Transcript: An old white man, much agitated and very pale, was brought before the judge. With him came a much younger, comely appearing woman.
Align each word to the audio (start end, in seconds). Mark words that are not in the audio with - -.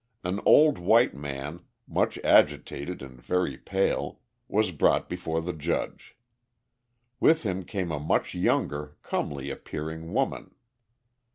An 0.23 0.39
old 0.47 0.79
white 0.79 1.13
man, 1.13 1.59
much 1.87 2.17
agitated 2.23 3.03
and 3.03 3.21
very 3.21 3.55
pale, 3.55 4.19
was 4.47 4.71
brought 4.71 5.07
before 5.07 5.41
the 5.43 5.53
judge. 5.53 6.17
With 7.19 7.43
him 7.43 7.63
came 7.63 7.91
a 7.91 7.99
much 7.99 8.33
younger, 8.33 8.97
comely 9.03 9.51
appearing 9.51 10.11
woman. 10.11 10.55